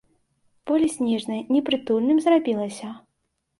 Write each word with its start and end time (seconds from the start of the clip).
Поле 0.71 0.87
снежнае 0.95 1.37
непрытульным 1.53 2.25
зрабілася. 2.27 2.87